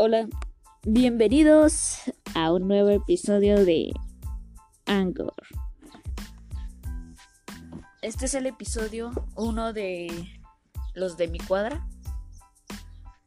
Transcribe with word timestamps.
Hola, 0.00 0.28
bienvenidos 0.84 2.02
a 2.36 2.52
un 2.52 2.68
nuevo 2.68 2.90
episodio 2.90 3.64
de 3.64 3.92
Anchor. 4.86 5.34
Este 8.00 8.26
es 8.26 8.34
el 8.34 8.46
episodio 8.46 9.10
uno 9.34 9.72
de 9.72 10.06
los 10.94 11.16
de 11.16 11.26
mi 11.26 11.40
cuadra. 11.40 11.84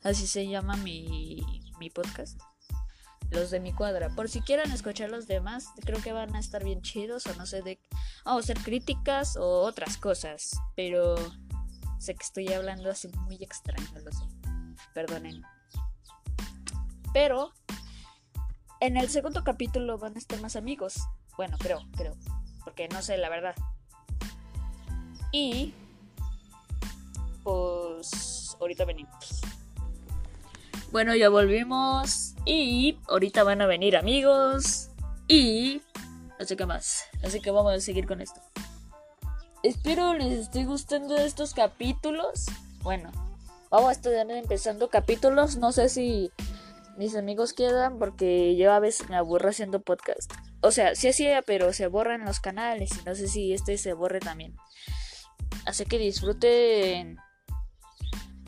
Así 0.02 0.26
se 0.28 0.48
llama 0.48 0.78
mi, 0.78 1.42
mi 1.78 1.90
podcast. 1.90 2.40
Los 3.32 3.52
de 3.52 3.60
mi 3.60 3.74
cuadra. 3.74 4.08
Por 4.16 4.30
si 4.30 4.40
quieren 4.40 4.72
escuchar 4.72 5.10
los 5.10 5.28
demás, 5.28 5.66
creo 5.84 6.02
que 6.02 6.14
van 6.14 6.34
a 6.38 6.40
estar 6.40 6.64
bien 6.64 6.82
chidos 6.82 7.28
o 7.28 7.36
no 7.36 7.46
sé 7.46 7.64
de... 7.64 7.82
Vamos 8.24 8.44
a 8.44 8.54
hacer 8.54 8.64
críticas 8.64 9.36
o 9.36 9.60
otras 9.64 9.98
cosas. 9.98 10.52
Pero 10.78 11.16
sé 12.00 12.16
que 12.16 12.24
estoy 12.24 12.48
hablando 12.54 12.90
así 12.90 13.10
muy 13.28 13.36
extraño, 13.44 13.90
lo 14.06 14.12
sé. 14.14 14.24
Perdonen. 14.94 15.44
Pero 17.14 17.52
en 18.80 18.98
el 18.98 19.10
segundo 19.10 19.44
capítulo 19.44 19.98
van 19.98 20.16
a 20.16 20.20
estar 20.20 20.40
más 20.42 20.56
amigos. 20.56 20.96
Bueno, 21.38 21.58
creo, 21.60 21.82
creo. 21.96 22.16
Porque 22.64 22.88
no 22.88 23.02
sé 23.02 23.18
la 23.18 23.30
verdad. 23.30 23.56
Y 25.32 25.74
pues 27.44 28.56
ahorita 28.60 28.86
venimos. 28.86 29.42
Bueno, 30.92 31.16
ya 31.16 31.30
volvimos. 31.30 32.36
Y 32.46 32.98
ahorita 33.08 33.44
van 33.44 33.62
a 33.62 33.68
venir 33.68 33.96
amigos. 33.96 34.90
Y 35.28 35.82
no 36.40 36.46
sé 36.46 36.56
qué 36.56 36.66
más. 36.66 37.04
Así 37.24 37.40
que 37.40 37.52
vamos 37.52 37.74
a 37.74 37.80
seguir 37.80 38.08
con 38.08 38.22
esto. 38.22 38.42
Espero 39.64 40.16
les 40.16 40.40
esté 40.40 40.66
gustando 40.66 41.16
estos 41.18 41.54
capítulos. 41.54 42.46
Bueno, 42.82 43.12
vamos 43.70 43.90
a 43.90 43.92
estar 43.92 44.14
empezando 44.32 44.90
capítulos. 44.90 45.58
No 45.58 45.72
sé 45.72 45.88
si 45.88 46.32
mis 46.98 47.16
amigos 47.16 47.54
quedan 47.54 47.98
porque 47.98 48.56
yo 48.56 48.72
a 48.74 48.80
veces 48.80 49.10
me 49.10 49.16
aburro 49.16 49.50
haciendo 49.50 49.82
podcast. 49.82 50.32
O 50.62 50.72
sea, 50.72 50.96
sí 50.96 51.08
hacía, 51.08 51.42
pero 51.42 51.74
se 51.74 51.88
borran 51.88 52.26
los 52.26 52.40
canales 52.40 52.92
y 53.00 53.04
no 53.06 53.16
sé 53.16 53.28
si 53.28 53.54
este 53.54 53.78
se 53.78 53.94
borre 53.94 54.20
también. 54.20 54.56
Así 55.66 55.86
que 55.86 55.98
disfruten 55.98 57.18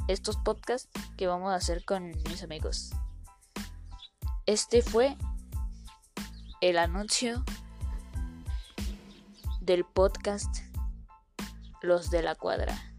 estos 0.08 0.38
podcasts 0.38 0.90
que 1.18 1.28
vamos 1.28 1.52
a 1.52 1.56
hacer 1.56 1.86
con 1.86 2.12
mis 2.30 2.44
amigos. 2.44 2.92
Este 4.46 4.82
fue 4.82 5.18
el 6.62 6.78
anuncio 6.78 7.44
del 9.62 9.86
podcast 9.86 10.58
Los 11.82 12.12
de 12.12 12.24
la 12.24 12.36
Cuadra. 12.36 12.93